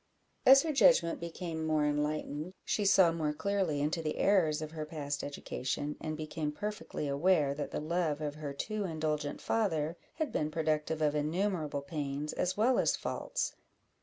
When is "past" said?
4.83-5.23